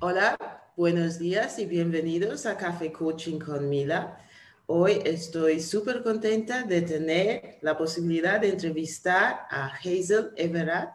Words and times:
Hola, 0.00 0.36
buenos 0.76 1.18
días 1.20 1.58
y 1.60 1.66
bienvenidos 1.66 2.46
a 2.46 2.56
Café 2.58 2.90
Coaching 2.92 3.38
con 3.38 3.68
Mila. 3.68 4.18
Hoy 4.66 5.00
estoy 5.04 5.60
súper 5.60 6.02
contenta 6.02 6.64
de 6.64 6.82
tener 6.82 7.58
la 7.62 7.76
posibilidad 7.78 8.40
de 8.40 8.50
entrevistar 8.50 9.46
a 9.48 9.68
Hazel 9.68 10.32
Everett, 10.36 10.90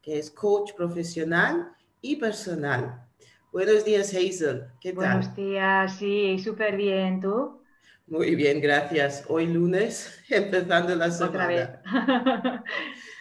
que 0.00 0.18
es 0.18 0.30
coach 0.30 0.72
profesional 0.72 1.70
y 2.00 2.16
personal. 2.16 3.06
Buenos 3.52 3.84
días, 3.84 4.14
Hazel. 4.14 4.64
¿Qué 4.80 4.94
tal? 4.94 5.18
Buenos 5.18 5.36
días, 5.36 5.96
sí, 5.96 6.38
súper 6.38 6.76
bien. 6.76 7.20
¿Tú? 7.20 7.62
Muy 8.06 8.34
bien, 8.34 8.60
gracias. 8.60 9.22
Hoy 9.28 9.46
lunes, 9.48 10.18
empezando 10.30 10.96
la 10.96 11.10
semana. 11.10 11.28
Otra 11.28 11.46
vez. 11.46 11.68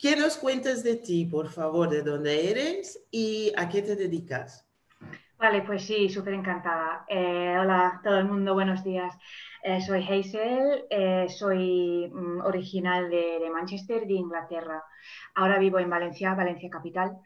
¿Qué 0.00 0.16
nos 0.16 0.38
cuentas 0.38 0.82
de 0.82 0.96
ti, 0.96 1.26
por 1.26 1.50
favor? 1.50 1.90
¿De 1.90 2.00
dónde 2.00 2.50
eres 2.50 3.06
y 3.10 3.52
a 3.54 3.68
qué 3.68 3.82
te 3.82 3.96
dedicas? 3.96 4.66
Vale, 5.38 5.60
pues 5.60 5.84
sí, 5.84 6.08
súper 6.08 6.32
encantada. 6.32 7.04
Eh, 7.06 7.54
hola 7.60 8.00
todo 8.02 8.16
el 8.16 8.24
mundo, 8.24 8.54
buenos 8.54 8.82
días. 8.82 9.14
Eh, 9.62 9.82
soy 9.82 10.02
Hazel, 10.02 10.86
eh, 10.88 11.26
soy 11.28 12.10
mm, 12.10 12.40
original 12.46 13.10
de, 13.10 13.40
de, 13.40 13.50
Manchester, 13.50 14.06
de 14.06 14.14
Inglaterra. 14.14 14.82
Ahora 15.34 15.58
vivo 15.58 15.78
en 15.78 15.90
Valencia, 15.90 16.34
Valencia 16.34 16.70
capital, 16.70 17.18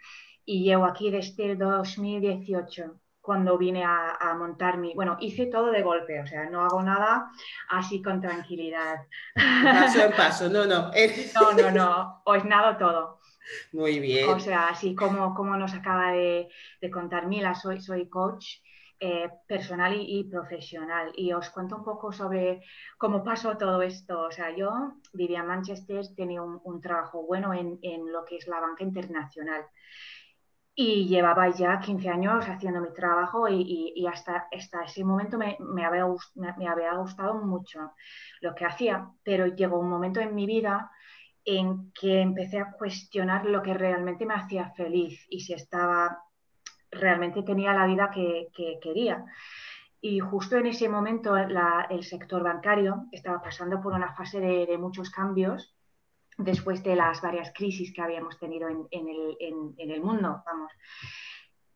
y 0.44 0.64
llevo 0.64 0.84
aquí 0.84 1.12
desde 1.12 1.52
el 1.52 1.58
2018 1.58 2.98
cuando 3.24 3.56
vine 3.56 3.82
a, 3.82 4.34
montar 4.36 4.76
mi... 4.76 4.92
Bueno, 4.94 5.16
hice 5.18 5.46
todo 5.46 5.70
de 5.70 5.80
golpe, 5.80 6.20
o 6.20 6.26
sea, 6.26 6.44
no 6.50 6.62
hago 6.62 6.82
nada 6.82 7.30
así 7.70 8.02
con 8.02 8.20
tranquilidad. 8.20 9.06
Paso 9.34 10.04
en 10.04 10.12
paso, 10.16 10.48
no, 10.50 10.66
no. 10.66 10.90
No, 11.34 11.52
no, 11.56 11.70
no, 11.70 12.22
os 12.26 12.44
nado 12.44 12.76
todo. 12.76 13.20
Muy 13.72 13.98
bien. 13.98 14.28
O 14.28 14.38
sea, 14.38 14.68
así 14.68 14.94
como, 14.94 15.34
como 15.34 15.56
nos 15.56 15.72
acaba 15.72 16.12
de, 16.12 16.50
contar 16.92 17.26
Mila, 17.26 17.54
soy, 17.54 17.80
soy 17.80 18.10
coach 18.10 18.58
eh, 19.00 19.30
personal 19.48 19.96
y, 19.98 20.24
profesional. 20.24 21.10
Y 21.16 21.32
os 21.32 21.48
cuento 21.48 21.76
un 21.76 21.84
poco 21.84 22.12
sobre 22.12 22.60
cómo 22.98 23.24
pasó 23.24 23.56
todo 23.56 23.80
esto. 23.80 24.20
O 24.20 24.30
sea, 24.30 24.54
yo 24.54 24.70
vivía 25.14 25.40
en 25.40 25.46
Manchester, 25.46 26.04
tenía 26.14 26.42
un, 26.42 26.80
trabajo 26.82 27.22
bueno 27.22 27.54
en, 27.54 27.78
en, 27.80 28.12
lo 28.12 28.26
que 28.26 28.36
es 28.36 28.46
la 28.48 28.60
banca 28.60 28.84
internacional 28.84 29.64
y 30.76 31.06
llevaba 31.06 31.50
ya 31.50 31.78
15 31.78 32.08
años 32.08 32.48
haciendo 32.48 32.80
mi 32.80 32.92
trabajo 32.92 33.48
y, 33.48 34.06
hasta, 34.10 34.48
hasta, 34.52 34.82
ese 34.82 35.04
momento 35.04 35.38
me, 35.38 35.56
había, 35.84 36.04
me, 36.34 36.68
había, 36.68 36.94
gustado 36.94 37.34
mucho 37.34 37.92
lo 38.40 38.54
que 38.54 38.64
hacía, 38.64 39.08
pero 39.22 39.46
llegó 39.46 39.78
un 39.78 39.88
momento 39.88 40.20
en 40.20 40.34
mi 40.34 40.46
vida 40.46 40.90
en 41.44 41.92
que 41.92 42.20
empecé 42.20 42.58
a 42.58 42.72
cuestionar 42.72 43.44
lo 43.46 43.62
que 43.62 43.74
realmente 43.74 44.26
me 44.26 44.34
hacía 44.34 44.70
feliz 44.70 45.24
y 45.28 45.40
si 45.40 45.52
estaba 45.52 46.18
realmente 46.90 47.42
tenía 47.42 47.72
la 47.72 47.86
vida 47.86 48.10
que, 48.10 48.48
quería. 48.80 49.24
Y 50.00 50.18
justo 50.18 50.56
en 50.56 50.66
ese 50.66 50.88
momento 50.88 51.36
el 51.36 52.04
sector 52.04 52.42
bancario 52.42 53.06
estaba 53.12 53.40
pasando 53.42 53.80
por 53.80 53.92
una 53.92 54.14
fase 54.14 54.40
de 54.40 54.78
muchos 54.78 55.10
cambios 55.10 55.74
después 56.38 56.82
de 56.82 56.96
las 56.96 57.20
varias 57.22 57.52
crisis 57.54 57.92
que 57.92 58.02
habíamos 58.02 58.38
tenido 58.38 58.68
en, 58.68 58.86
el, 59.78 60.00
mundo, 60.00 60.42
vamos. 60.44 60.72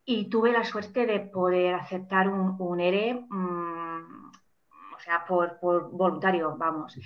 Y 0.04 0.28
tuve 0.28 0.52
la 0.52 0.64
suerte 0.64 1.06
de 1.06 1.20
poder 1.20 1.74
aceptar 1.74 2.28
un, 2.28 2.80
ERE, 2.80 3.14
mm, 3.28 4.30
o 4.96 5.00
sea, 5.00 5.24
por, 5.26 5.58
voluntario, 5.60 6.56
vamos. 6.56 6.98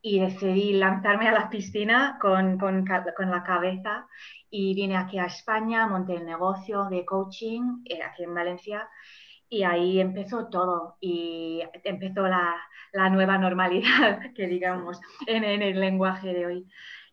Y 0.00 0.20
decidí 0.20 0.72
lanzarme 0.72 1.28
a 1.28 1.32
la 1.32 1.50
piscina 1.50 2.18
con, 2.20 2.58
la 2.58 3.42
cabeza 3.44 4.06
y 4.50 4.74
vine 4.74 4.96
aquí 4.96 5.18
a 5.18 5.26
España, 5.26 5.86
monté 5.86 6.14
el 6.14 6.24
negocio 6.24 6.84
de 6.86 7.04
coaching 7.04 7.82
eh, 7.84 8.02
aquí 8.02 8.24
en 8.24 8.34
Valencia 8.34 8.88
y 9.48 9.62
ahí 9.62 10.00
empezó 10.00 10.48
todo 10.48 10.96
y 11.00 11.62
empezó 11.84 12.26
la, 12.26 12.56
nueva 13.10 13.38
normalidad, 13.38 14.20
que 14.34 14.46
digamos, 14.46 15.00
en, 15.26 15.44
el 15.44 15.80
lenguaje 15.80 16.32
de 16.32 16.46
hoy. 16.46 16.66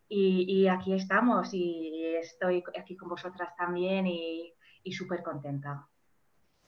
Y, 0.07 0.68
aquí 0.68 0.94
estamos 0.94 1.53
y 1.53 2.16
estoy 2.16 2.63
aquí 2.79 2.96
con 2.96 3.09
vosotras 3.09 3.56
también 3.57 4.06
y, 4.06 4.53
y 4.84 4.91
súper 4.94 5.23
contenta. 5.23 5.88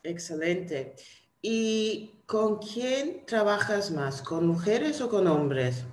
Excelente. 0.03 0.95
¿Y 1.41 2.23
con 2.25 2.57
quién 2.57 3.25
trabajas 3.25 3.91
más? 3.91 4.21
¿Con 4.21 4.47
mujeres 4.47 5.01
o 5.01 5.09
con 5.09 5.27
hombres? 5.27 5.85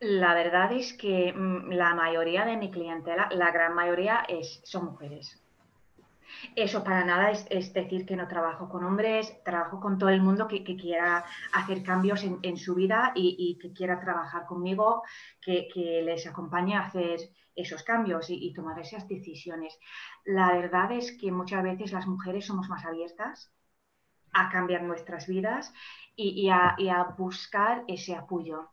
La 0.00 0.34
verdad 0.34 0.72
es 0.72 0.92
que 0.92 1.32
mm, 1.32 1.70
la 1.72 1.94
mayoría 1.94 2.44
de 2.44 2.56
mi 2.56 2.70
clientela, 2.70 3.28
la 3.32 3.50
gran 3.50 3.74
mayoría 3.74 4.24
es, 4.28 4.60
son 4.64 4.86
mujeres. 4.86 5.42
Eso 6.54 6.84
para 6.84 7.04
nada 7.04 7.30
es, 7.30 7.72
decir 7.72 8.06
que 8.06 8.16
no 8.16 8.28
trabajo 8.28 8.68
con 8.68 8.84
hombres, 8.84 9.42
trabajo 9.44 9.80
con 9.80 9.98
todo 9.98 10.10
el 10.10 10.22
mundo 10.22 10.46
que, 10.48 10.64
quiera 10.64 11.24
hacer 11.52 11.82
cambios 11.82 12.24
en, 12.24 12.56
su 12.56 12.74
vida 12.74 13.12
y, 13.14 13.58
que 13.60 13.72
quiera 13.72 14.00
trabajar 14.00 14.46
conmigo, 14.46 15.02
que, 15.40 15.68
les 16.04 16.26
acompañe 16.26 16.76
a 16.76 16.86
hacer 16.86 17.20
esos 17.54 17.82
cambios 17.82 18.26
y, 18.28 18.52
tomar 18.52 18.78
esas 18.78 19.08
decisiones. 19.08 19.78
La 20.24 20.52
verdad 20.52 20.92
es 20.92 21.12
que 21.12 21.32
muchas 21.32 21.62
veces 21.62 21.92
las 21.92 22.06
mujeres 22.06 22.46
somos 22.46 22.68
más 22.68 22.84
abiertas 22.84 23.52
a 24.32 24.50
cambiar 24.50 24.82
nuestras 24.82 25.26
vidas 25.26 25.72
y, 26.14 26.48
a, 26.50 27.14
buscar 27.18 27.84
ese 27.88 28.14
apoyo. 28.14 28.70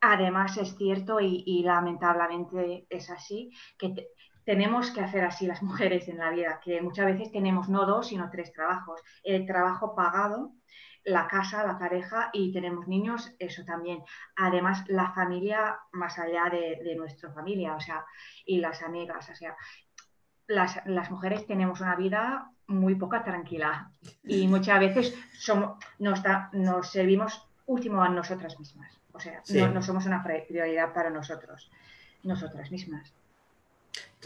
Además, 0.00 0.56
es 0.58 0.76
cierto 0.76 1.20
y, 1.20 1.62
lamentablemente 1.64 2.86
es 2.90 3.10
así, 3.10 3.50
que 3.78 4.08
tenemos 4.46 4.92
que 4.92 5.00
hacer 5.00 5.24
así 5.24 5.44
las 5.44 5.62
mujeres 5.62 6.06
en 6.08 6.18
la 6.18 6.30
vida, 6.30 6.60
que 6.64 6.80
muchas 6.80 7.06
veces 7.06 7.32
tenemos 7.32 7.68
no 7.68 7.84
dos, 7.84 8.06
sino 8.06 8.30
tres 8.30 8.52
trabajos. 8.52 9.02
El 9.24 9.44
trabajo 9.44 9.96
pagado, 9.96 10.52
la 11.04 11.26
casa, 11.26 11.66
la 11.66 11.80
pareja 11.80 12.30
y 12.32 12.52
tenemos 12.52 12.86
niños, 12.86 13.34
eso 13.40 13.64
también. 13.64 14.04
Además, 14.36 14.84
la 14.86 15.10
familia 15.10 15.80
más 15.90 16.16
allá 16.20 16.44
de, 16.48 16.94
nuestra 16.96 17.32
familia, 17.32 17.74
o 17.74 17.80
sea, 17.80 18.04
y 18.46 18.58
las 18.58 18.82
amigas, 18.82 19.28
o 19.28 19.34
sea, 19.34 19.56
las, 20.46 21.10
mujeres 21.10 21.44
tenemos 21.48 21.80
una 21.80 21.96
vida 21.96 22.48
muy 22.68 22.94
poca 22.94 23.24
tranquila 23.24 23.90
y 24.22 24.46
muchas 24.48 24.78
veces 24.78 25.18
somos, 25.32 25.76
nos, 25.98 26.22
nos 26.52 26.88
servimos 26.88 27.48
último 27.66 28.00
a 28.00 28.08
nosotras 28.08 28.60
mismas. 28.60 28.96
O 29.12 29.18
sea, 29.18 29.42
no, 29.52 29.68
no 29.72 29.82
somos 29.82 30.06
una 30.06 30.22
prioridad 30.22 30.92
para 30.92 31.10
nosotros, 31.10 31.68
nosotras 32.22 32.70
mismas. 32.70 33.12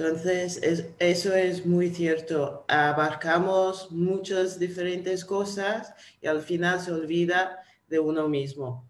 Entonces, 0.00 0.59
eso 0.99 1.34
es 1.34 1.66
muy 1.66 1.91
cierto. 1.91 2.65
Abarcamos 2.69 3.93
muchas 3.93 4.59
diferentes 4.59 5.27
cosas 5.27 5.93
y 6.22 6.27
al 6.27 6.41
final 6.41 6.81
se 6.81 6.91
olvida 6.91 7.62
de 7.87 7.99
uno 7.99 8.27
mismo. 8.27 8.89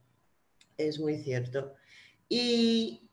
Es 0.77 1.01
muy 1.01 1.21
cierto. 1.21 1.75
Y 2.29 3.11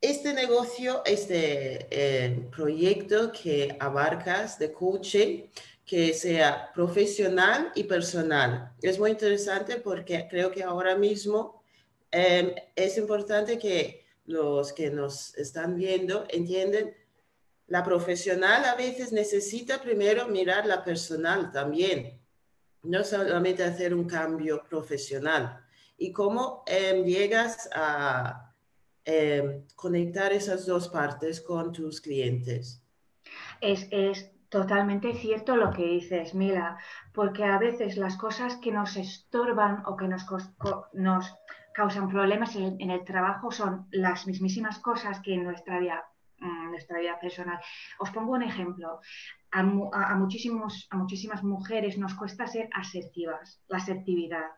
este 0.00 0.34
negocio, 0.34 1.02
este 1.04 1.86
eh, 1.88 2.48
proyecto 2.50 3.30
que 3.30 3.76
abarcas 3.78 4.58
de 4.58 4.72
coaching, 4.72 5.44
que 5.84 6.14
sea 6.14 6.72
profesional 6.74 7.70
y 7.76 7.84
personal, 7.84 8.72
es 8.82 8.98
muy 8.98 9.12
interesante 9.12 9.76
porque 9.76 10.26
creo 10.28 10.50
que 10.50 10.64
ahora 10.64 10.96
mismo 10.96 11.62
eh, 12.10 12.56
es 12.74 12.98
importante 12.98 13.56
que 13.56 14.05
los 14.26 14.72
que 14.72 14.90
nos 14.90 15.36
están 15.36 15.76
viendo 15.76 16.26
entienden, 16.28 16.94
la 17.68 17.82
profesional 17.82 18.64
a 18.64 18.74
veces 18.74 19.12
necesita 19.12 19.80
primero 19.80 20.28
mirar 20.28 20.66
la 20.66 20.84
personal 20.84 21.50
también, 21.50 22.20
no 22.82 23.02
solamente 23.02 23.64
hacer 23.64 23.94
un 23.94 24.06
cambio 24.06 24.62
profesional. 24.68 25.64
¿Y 25.98 26.12
cómo 26.12 26.62
em, 26.66 27.04
llegas 27.04 27.68
a 27.74 28.52
em, 29.04 29.66
conectar 29.74 30.32
esas 30.32 30.66
dos 30.66 30.88
partes 30.88 31.40
con 31.40 31.72
tus 31.72 32.00
clientes? 32.00 32.82
Es, 33.60 33.88
es 33.90 34.30
totalmente 34.48 35.14
cierto 35.14 35.56
lo 35.56 35.72
que 35.72 35.84
dices, 35.84 36.34
Mila, 36.34 36.78
porque 37.12 37.44
a 37.44 37.58
veces 37.58 37.96
las 37.96 38.16
cosas 38.16 38.56
que 38.56 38.70
nos 38.70 38.96
estorban 38.96 39.82
o 39.86 39.96
que 39.96 40.06
nos, 40.06 40.24
nos 40.92 41.34
causan 41.76 42.08
problemas 42.08 42.56
en, 42.56 42.90
el 42.90 43.04
trabajo 43.04 43.50
son 43.50 43.86
las 43.90 44.26
mismísimas 44.26 44.78
cosas 44.78 45.20
que 45.20 45.34
en 45.34 45.44
nuestra 45.44 45.78
vida, 45.78 46.08
mm, 46.38 46.70
nuestra 46.70 46.98
vida 46.98 47.20
personal. 47.20 47.60
Os 47.98 48.10
pongo 48.10 48.32
un 48.32 48.42
ejemplo. 48.42 49.00
A, 49.50 49.62
muchísimos, 49.62 50.88
a 50.90 50.96
muchísimas 50.96 51.42
mujeres 51.44 51.98
nos 51.98 52.14
cuesta 52.14 52.46
ser 52.46 52.70
asertivas, 52.72 53.62
la 53.68 53.76
asertividad. 53.76 54.48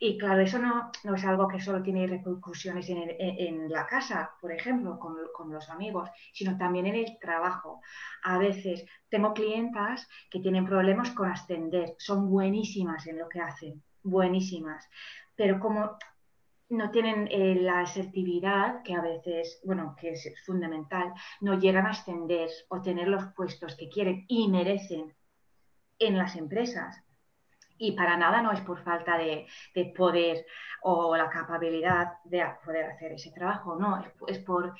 Y 0.00 0.18
claro, 0.18 0.42
eso 0.42 0.58
no, 0.58 0.90
no, 1.04 1.14
es 1.14 1.24
algo 1.24 1.48
que 1.48 1.60
solo 1.60 1.82
tiene 1.82 2.06
repercusiones 2.06 2.86
en, 2.90 3.68
la 3.70 3.86
casa, 3.86 4.30
por 4.40 4.52
ejemplo, 4.52 4.98
con, 4.98 5.16
con, 5.34 5.50
los 5.52 5.68
amigos, 5.70 6.10
sino 6.32 6.56
también 6.58 6.86
en 6.86 6.96
el 6.96 7.18
trabajo. 7.18 7.80
A 8.22 8.36
veces 8.38 8.84
tengo 9.08 9.32
clientas 9.32 10.06
que 10.30 10.40
tienen 10.40 10.66
problemas 10.66 11.10
con 11.10 11.30
ascender, 11.30 11.94
son 11.98 12.28
buenísimas 12.30 13.06
en 13.06 13.18
lo 13.18 13.28
que 13.28 13.40
hacen, 13.40 13.82
buenísimas, 14.02 14.88
pero 15.34 15.58
como 15.58 15.96
no 16.70 16.90
tienen 16.90 17.28
eh, 17.30 17.54
la 17.54 17.80
asertividad 17.80 18.82
que 18.82 18.94
a 18.94 19.00
veces, 19.00 19.60
bueno, 19.64 19.96
que 19.98 20.10
es 20.10 20.32
fundamental, 20.44 21.12
no 21.40 21.58
llegan 21.58 21.86
a 21.86 21.90
ascender 21.90 22.50
o 22.68 22.82
tener 22.82 23.08
los 23.08 23.24
puestos 23.34 23.74
que 23.76 23.88
quieren 23.88 24.24
y 24.28 24.48
merecen 24.48 25.14
en 25.98 26.18
las 26.18 26.36
empresas. 26.36 27.02
Y 27.78 27.92
para 27.92 28.16
nada 28.16 28.42
no 28.42 28.52
es 28.52 28.60
por 28.60 28.82
falta 28.82 29.16
de, 29.16 29.46
poder 29.96 30.44
o 30.82 31.16
la 31.16 31.30
capacidad 31.30 32.14
de 32.24 32.44
poder 32.64 32.86
hacer 32.86 33.12
ese 33.12 33.30
trabajo, 33.30 33.76
no, 33.76 34.04
es, 34.26 34.38
por 34.40 34.74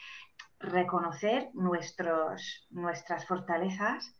reconocer 0.58 1.50
nuestros, 1.55 2.67
nuestras 2.70 3.25
fortalezas 3.26 4.14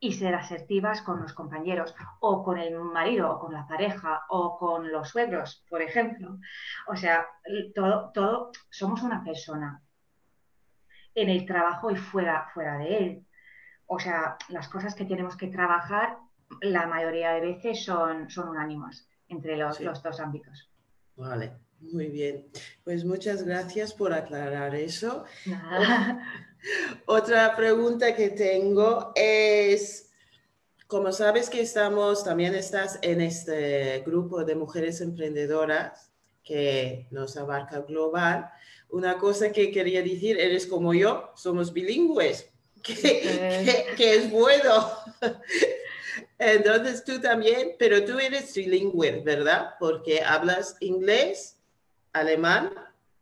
y 0.00 0.12
ser 0.12 0.34
asertivas 0.34 1.02
con 1.02 1.20
los 1.20 1.32
compañeros 1.32 1.94
o 2.20 2.44
con 2.44 2.58
el 2.58 2.78
marido 2.78 3.30
o 3.32 3.38
con 3.38 3.52
la 3.52 3.66
pareja 3.66 4.22
o 4.28 4.56
con 4.56 4.90
los 4.92 5.08
suegros, 5.08 5.64
por 5.68 5.82
ejemplo. 5.82 6.38
O 6.86 6.96
sea, 6.96 7.26
todo, 7.74 8.10
todo 8.12 8.52
somos 8.70 9.02
una 9.02 9.24
persona 9.24 9.82
en 11.14 11.28
el 11.28 11.44
trabajo 11.46 11.90
y 11.90 11.96
fuera, 11.96 12.48
fuera 12.54 12.78
de 12.78 12.98
él. 12.98 13.26
O 13.86 13.98
sea, 13.98 14.36
las 14.48 14.68
cosas 14.68 14.94
que 14.94 15.04
tenemos 15.04 15.36
que 15.36 15.48
trabajar 15.48 16.18
la 16.60 16.86
mayoría 16.86 17.32
de 17.32 17.40
veces 17.40 17.84
son, 17.84 18.30
son 18.30 18.48
unánimas 18.48 19.08
entre 19.28 19.56
los, 19.56 19.80
los 19.80 20.02
dos 20.02 20.20
ámbitos. 20.20 20.70
Vale, 21.16 21.58
muy 21.80 22.06
bien. 22.06 22.46
Pues 22.84 23.04
muchas 23.04 23.42
gracias 23.44 23.92
por 23.92 24.12
aclarar 24.12 24.74
eso. 24.74 25.24
Otra 27.06 27.54
pregunta 27.56 28.14
que 28.14 28.30
tengo 28.30 29.12
es, 29.14 30.10
como 30.86 31.12
sabes 31.12 31.48
que 31.48 31.60
estamos, 31.60 32.24
también 32.24 32.54
estás 32.54 32.98
en 33.02 33.20
este 33.20 34.02
grupo 34.04 34.44
de 34.44 34.54
mujeres 34.54 35.00
emprendedoras 35.00 36.10
que 36.42 37.06
nos 37.10 37.36
abarca 37.36 37.80
global, 37.80 38.50
una 38.88 39.18
cosa 39.18 39.52
que 39.52 39.70
quería 39.70 40.02
decir, 40.02 40.40
eres 40.40 40.66
como 40.66 40.94
yo, 40.94 41.30
somos 41.36 41.72
bilingües, 41.72 42.48
que, 42.82 43.86
que 43.96 44.14
es 44.14 44.30
bueno. 44.30 44.88
Entonces 46.38 47.04
tú 47.04 47.20
también, 47.20 47.76
pero 47.78 48.04
tú 48.04 48.18
eres 48.18 48.52
trilingüe, 48.52 49.22
¿verdad? 49.24 49.74
Porque 49.78 50.22
hablas 50.22 50.76
inglés, 50.80 51.57
alemán 52.18 52.70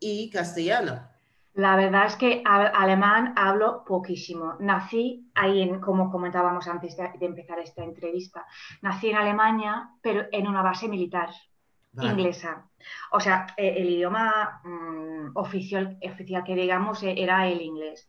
y 0.00 0.30
castellano. 0.30 1.08
La 1.54 1.74
verdad 1.74 2.04
es 2.06 2.16
que 2.16 2.42
alemán 2.44 3.32
hablo 3.34 3.82
poquísimo. 3.84 4.56
Nací 4.60 5.30
ahí, 5.34 5.62
en, 5.62 5.80
como 5.80 6.10
comentábamos 6.10 6.68
antes 6.68 6.96
de, 6.98 7.10
empezar 7.20 7.58
esta 7.58 7.82
entrevista, 7.82 8.44
nací 8.82 9.08
en 9.08 9.16
Alemania, 9.16 9.88
pero 10.02 10.26
en 10.32 10.46
una 10.46 10.62
base 10.62 10.86
militar 10.86 11.30
inglesa. 11.98 12.68
O 13.10 13.20
sea, 13.20 13.46
e, 13.56 13.80
el 13.80 13.88
idioma 13.88 14.60
mm, 14.64 15.30
oficial, 15.34 15.98
oficial 16.02 16.44
que 16.44 16.54
digamos 16.54 17.02
e, 17.02 17.14
era 17.22 17.48
el 17.48 17.62
inglés 17.62 18.06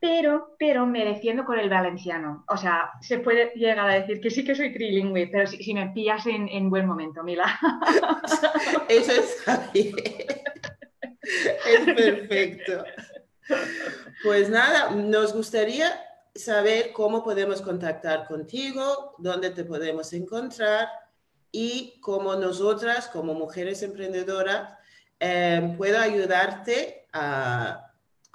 pero, 0.00 0.54
pero 0.58 0.86
me 0.86 1.04
defiendo 1.04 1.44
con 1.44 1.58
el 1.58 1.68
valenciano. 1.68 2.44
O 2.48 2.56
sea, 2.56 2.90
se 3.00 3.18
puede 3.18 3.52
llegar 3.54 3.80
a 3.80 3.94
decir 3.94 4.20
que 4.20 4.30
sí 4.30 4.44
que 4.44 4.54
soy 4.54 4.72
trilingüe, 4.72 5.28
pero 5.30 5.46
si, 5.46 5.74
me 5.74 5.88
pillas 5.90 6.24
en, 6.26 6.70
buen 6.70 6.86
momento, 6.86 7.22
Mila. 7.22 7.58
Eso 8.88 9.12
está 9.12 9.70
bien. 9.72 9.96
Es 11.22 11.84
perfecto. 11.84 12.84
Pues 14.22 14.48
nada, 14.48 14.90
nos 14.90 15.34
gustaría 15.34 16.00
saber 16.34 16.92
cómo 16.92 17.24
podemos 17.24 17.60
contactar 17.60 18.26
contigo, 18.28 19.16
dónde 19.18 19.50
te 19.50 19.64
podemos 19.64 20.12
encontrar 20.12 20.88
y 21.50 21.98
cómo 22.00 22.36
nosotras, 22.36 23.08
como 23.08 23.34
mujeres 23.34 23.82
emprendedoras, 23.82 24.74
eh, 25.18 25.74
puedo 25.76 25.98
ayudarte 25.98 27.06
a 27.12 27.87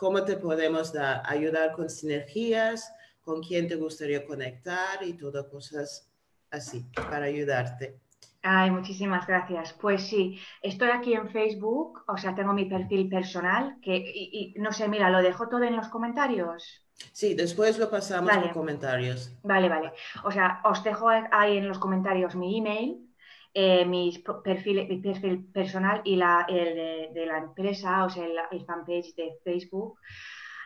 cómo 0.03 0.25
te 0.25 0.35
podemos 0.35 0.94
ayudar 1.23 1.71
con 1.71 1.89
sinergias, 1.89 2.94
con 3.21 3.41
quién 3.41 3.69
te 3.69 3.75
gustaría 3.77 4.25
conectar 4.25 5.01
y 5.01 5.13
todas 5.13 5.45
cosas 5.45 6.11
así 6.51 6.85
para 6.94 7.23
ayudarte. 7.23 8.01
Ay, 8.41 8.69
muchísimas 8.69 9.25
gracias. 9.25 9.71
Pues 9.79 10.05
sí, 10.05 10.38
estoy 10.61 10.89
aquí 10.89 11.13
en 11.13 11.29
Facebook, 11.29 12.03
o 12.05 12.17
sea, 12.17 12.35
tengo 12.35 12.51
mi 12.51 12.65
perfil 12.65 13.07
personal, 13.07 13.77
que 13.81 13.95
y, 13.95 14.53
no 14.57 14.73
sé, 14.73 14.89
mira, 14.89 15.09
lo 15.09 15.21
dejo 15.21 15.47
todo 15.47 15.63
en 15.63 15.77
los 15.77 15.88
comentarios. 15.88 16.85
Sí, 17.13 17.33
después 17.33 17.79
lo 17.79 17.89
pasamos 17.89 18.33
en 18.33 18.41
por 18.41 18.51
comentarios. 18.51 19.31
Vale, 19.41 19.69
vale. 19.69 19.94
O 20.25 20.31
sea, 20.31 20.59
os 20.65 20.83
dejo 20.83 21.07
ahí 21.07 21.55
en 21.55 21.69
los 21.69 21.79
comentarios 21.79 22.35
mi 22.35 22.57
email 22.57 23.12
eh, 23.53 23.85
mis 23.85 24.19
perfiles, 24.44 24.89
mi 24.89 24.97
perfil 24.97 25.45
personal 25.45 26.01
y 26.03 26.15
la, 26.15 26.45
el 26.50 27.13
de, 27.13 27.25
la 27.25 27.38
empresa, 27.38 28.03
o 28.05 28.09
sea, 28.09 28.25
el, 28.25 28.65
fanpage 28.65 29.13
de 29.15 29.38
Facebook. 29.44 30.00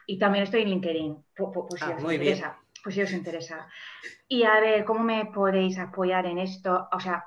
Y 0.06 0.18
también 0.18 0.46
estoy 0.46 0.62
en 0.62 0.70
LinkedIn, 0.70 1.18
por, 1.36 1.68
si 1.78 1.84
ah, 1.84 1.98
os 1.98 2.14
interesa. 2.14 2.58
Pues 2.82 2.96
si 2.96 3.02
os 3.02 3.12
interesa. 3.12 3.68
Y 4.30 4.44
a 4.44 4.60
ver, 4.62 4.86
¿cómo 4.86 5.02
me 5.02 5.26
podéis 5.26 5.78
apoyar 5.78 6.26
en 6.28 6.38
esto? 6.38 6.88
O 6.94 7.00
sea, 7.00 7.26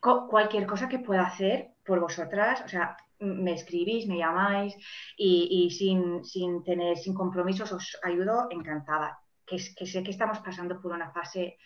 cualquier 0.00 0.66
cosa 0.66 0.88
que 0.88 0.98
pueda 0.98 1.26
hacer 1.26 1.68
por 1.84 2.00
vosotras, 2.00 2.62
o 2.64 2.68
sea, 2.68 2.96
me 3.20 3.52
escribís, 3.52 4.06
me 4.08 4.18
llamáis 4.18 4.74
y, 5.16 5.70
sin, 5.70 6.24
sin, 6.24 6.64
tener, 6.64 6.96
sin 6.98 7.14
compromisos 7.14 7.70
os 7.72 7.98
ayudo 8.02 8.48
encantada. 8.50 9.20
Que, 9.46 9.56
que 9.76 9.86
sé 9.86 10.02
que 10.02 10.10
estamos 10.10 10.40
pasando 10.40 10.78
por 10.80 10.92
una 10.92 11.10
fase 11.10 11.56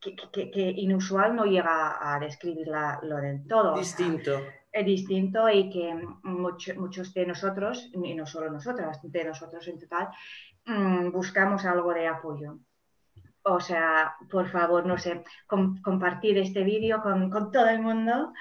que, 0.00 0.74
inusual 0.76 1.34
no 1.34 1.44
llega 1.44 2.14
a 2.14 2.18
describir 2.18 2.68
lo 3.02 3.16
del 3.16 3.46
todo. 3.46 3.76
Distinto. 3.76 4.40
es 4.70 4.84
distinto 4.84 5.48
y 5.48 5.70
que 5.70 5.94
muchos 6.22 7.14
de 7.14 7.26
nosotros, 7.26 7.90
y 7.92 8.14
no 8.14 8.26
solo 8.26 8.50
nosotras, 8.50 9.00
de 9.02 9.24
nosotros 9.24 9.66
en 9.68 9.78
total, 9.78 10.08
mm, 10.66 11.10
buscamos 11.10 11.64
algo 11.64 11.92
de 11.92 12.06
apoyo. 12.06 12.58
O 13.42 13.60
sea, 13.60 14.14
por 14.30 14.48
favor, 14.48 14.84
no 14.84 14.98
sé, 14.98 15.22
compartir 15.46 16.36
este 16.38 16.64
vídeo 16.64 17.00
con, 17.02 17.30
todo 17.50 17.68
el 17.68 17.80
mundo 17.80 18.32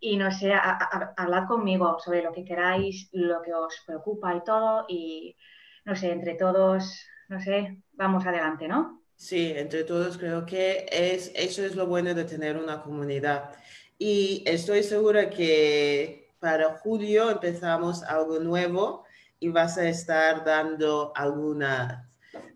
y 0.00 0.16
no 0.16 0.30
sé, 0.30 0.52
hablar 0.54 1.46
conmigo 1.46 1.98
sobre 1.98 2.22
lo 2.22 2.32
que 2.32 2.44
queráis, 2.44 3.08
lo 3.12 3.42
que 3.42 3.52
os 3.52 3.82
preocupa 3.86 4.34
y 4.34 4.44
todo. 4.44 4.86
Y 4.88 5.36
no 5.84 5.94
sé, 5.94 6.10
entre 6.12 6.34
todos, 6.34 7.06
no 7.28 7.40
sé, 7.40 7.82
vamos 7.92 8.24
adelante, 8.26 8.66
¿no? 8.66 9.02
Sí, 9.16 9.54
entre 9.56 9.84
todos 9.84 10.18
creo 10.18 10.44
que 10.44 10.86
es, 10.92 11.32
eso 11.34 11.64
es 11.64 11.74
lo 11.74 11.86
bueno 11.86 12.14
de 12.14 12.24
tener 12.24 12.56
una 12.56 12.82
comunidad. 12.82 13.50
Y 13.98 14.44
estoy 14.46 14.82
segura 14.82 15.30
que 15.30 16.34
para 16.38 16.78
julio 16.78 17.30
empezamos 17.30 18.02
algo 18.02 18.38
nuevo 18.38 19.04
y 19.40 19.48
vas 19.48 19.78
a 19.78 19.88
estar 19.88 20.44
dando 20.44 21.12
algunas, 21.14 22.04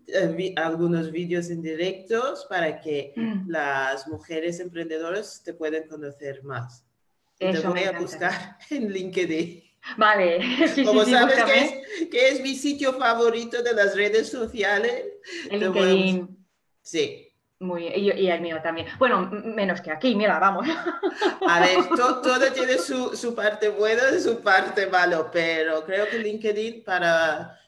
eh, 0.07 0.53
algunos 0.55 1.11
vídeos 1.11 1.49
en 1.49 1.63
directos 1.63 2.45
para 2.47 2.79
que 2.79 3.13
mm. 3.15 3.49
las 3.49 4.07
mujeres 4.07 4.59
emprendedoras 4.59 5.41
te 5.43 5.55
puedan 5.55 5.87
conocer 5.87 6.43
más. 6.43 6.85
te 7.39 7.59
voy 7.59 7.83
a 7.83 7.99
buscar 7.99 8.57
en 8.69 8.91
LinkedIn. 8.91 9.63
Vale. 9.97 10.39
Como 10.85 11.03
sabes 11.05 11.43
que 11.43 11.59
es, 11.59 12.07
que 12.09 12.29
es, 12.29 12.41
mi 12.41 12.53
sitio 12.53 12.93
favorito 12.93 13.63
de 13.63 13.73
las 13.73 13.95
redes 13.95 14.29
sociales. 14.29 15.05
LinkedIn. 15.49 16.40
Sí. 16.81 17.27
Muy, 17.59 17.87
y, 17.87 18.11
y, 18.11 18.31
el 18.31 18.41
mío 18.41 18.59
también. 18.63 18.87
Bueno, 18.97 19.29
menos 19.29 19.81
que 19.81 19.91
aquí, 19.91 20.15
mira, 20.15 20.39
vamos. 20.39 20.67
A 21.47 21.59
ver, 21.59 21.77
todo 21.95 22.51
tiene 22.51 22.79
su, 22.79 23.15
su, 23.15 23.35
parte 23.35 23.69
buena 23.69 24.01
y 24.15 24.19
su 24.19 24.41
parte 24.41 24.87
malo, 24.87 25.29
pero 25.31 25.85
creo 25.85 26.09
que 26.09 26.17
LinkedIn 26.17 26.83
para 26.83 27.59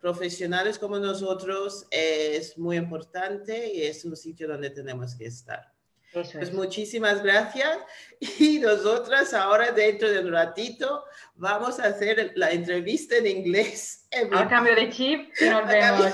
profesionales 0.00 0.78
como 0.78 0.98
nosotros 0.98 1.86
es 1.90 2.56
muy 2.56 2.76
importante 2.76 3.70
y 3.72 3.82
es 3.82 4.04
un 4.04 4.16
sitio 4.16 4.48
donde 4.48 4.70
tenemos 4.70 5.14
que 5.14 5.26
estar. 5.26 5.72
Eso 6.14 6.38
pues 6.38 6.52
muchísimas 6.52 7.22
gracias 7.22 7.78
y 8.38 8.60
nosotras 8.60 9.34
ahora 9.34 9.72
dentro 9.72 10.10
de 10.10 10.20
un 10.20 10.32
ratito 10.32 11.04
vamos 11.34 11.80
a 11.80 11.86
hacer 11.86 12.32
la 12.36 12.50
entrevista 12.50 13.16
en 13.16 13.26
inglés. 13.26 14.06
A 14.32 14.48
cambio 14.48 14.74
de 14.74 14.90
chip 14.90 15.32
nos 15.40 15.66
vemos. 15.66 16.12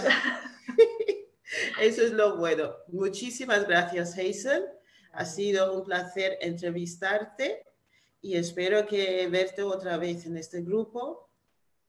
Eso 1.80 2.02
es 2.02 2.12
lo 2.12 2.36
bueno. 2.36 2.74
Muchísimas 2.88 3.66
gracias, 3.66 4.16
Hazel. 4.18 4.66
Ha 5.12 5.24
sido 5.24 5.76
un 5.76 5.84
placer 5.84 6.38
entrevistarte 6.40 7.66
y 8.22 8.36
espero 8.36 8.86
que 8.86 9.26
verte 9.28 9.62
otra 9.62 9.96
vez 9.96 10.26
en 10.26 10.36
este 10.36 10.62
grupo, 10.62 11.28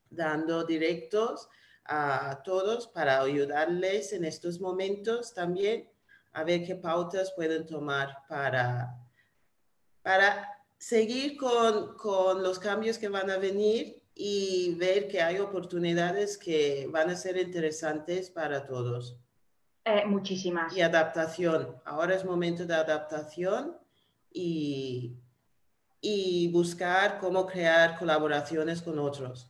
dando 0.10 0.64
directos 0.64 1.48
a 1.86 2.42
todos 2.44 2.88
para 2.88 3.22
ayudarles 3.22 4.14
en 4.14 4.26
estos 4.26 4.60
momentos 4.60 5.34
también 5.34 5.90
a 6.34 6.44
ver 6.44 6.64
qué 6.64 6.76
pautas 6.76 7.34
pueden 7.36 7.66
tomar 7.66 8.16
para, 8.30 8.98
para 10.02 10.48
seguir 10.78 11.38
con, 11.38 11.96
con 11.98 12.42
los 12.42 12.60
cambios 12.60 12.98
que 12.98 13.10
van 13.10 13.30
a 13.30 13.38
venir 13.38 14.02
y 14.16 14.76
ver 14.76 15.08
que 15.08 15.22
hay 15.22 15.40
oportunidades 15.40 16.38
que 16.38 16.88
van 16.90 17.10
a 17.10 17.16
ser 17.16 17.38
interesantes 17.38 18.30
para 18.30 18.66
todos. 18.66 19.18
Eh, 19.86 20.06
muchísimas. 20.06 20.76
Y 20.76 20.82
adaptación. 20.82 21.76
Ahora 21.86 22.16
es 22.16 22.24
momento 22.24 22.66
de 22.66 22.76
adaptación 22.76 23.78
y 24.32 25.18
y 26.02 26.52
buscar 26.52 27.20
cómo 27.20 27.46
crear 27.46 27.98
colaboraciones 27.98 28.82
con 28.82 28.98
otros. 28.98 29.48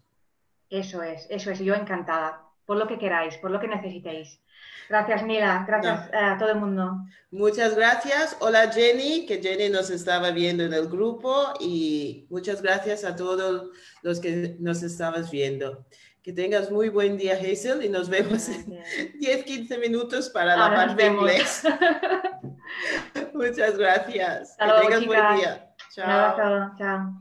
Eso 0.69 1.01
es, 1.01 1.25
eso 1.29 1.51
es, 1.51 1.59
yo 1.59 1.73
encantada, 1.73 2.50
por 2.65 2.77
lo 2.77 2.87
que 2.87 2.97
queráis, 2.97 3.37
por 3.37 3.51
lo 3.51 3.59
que 3.59 3.67
necesitéis. 3.67 4.41
Gracias, 4.89 5.23
Mila. 5.23 5.63
Gracias 5.65 6.09
a 6.13 6.37
todo 6.37 6.49
el 6.49 6.57
mundo. 6.57 6.97
Muchas 7.31 7.75
gracias. 7.75 8.35
Hola, 8.41 8.69
Jenny, 8.71 9.25
que 9.25 9.41
Jenny 9.41 9.69
nos 9.69 9.89
estaba 9.89 10.31
viendo 10.31 10.63
en 10.63 10.73
el 10.73 10.89
grupo 10.89 11.53
y 11.61 12.27
muchas 12.29 12.61
gracias 12.61 13.05
a 13.05 13.15
todos 13.15 13.69
los 14.01 14.19
que 14.19 14.57
nos 14.59 14.83
estabas 14.83 15.31
viendo. 15.31 15.85
Que 16.21 16.33
tengas 16.33 16.69
muy 16.69 16.89
buen 16.89 17.17
día, 17.17 17.33
Hazel, 17.33 17.83
y 17.83 17.89
nos 17.89 18.09
vemos 18.09 18.49
en 18.49 18.79
10, 19.17 19.43
15 19.45 19.77
minutos 19.79 20.29
para 20.29 20.57
la 20.57 20.75
parte 20.75 21.03
de 21.03 21.09
inglés. 21.09 21.63
muchas 23.33 23.77
gracias. 23.77 24.57
que 24.59 24.81
tengas 24.81 25.05
buen 25.05 25.35
día. 25.37 25.73
Chao. 25.89 26.75
chao. 26.77 27.20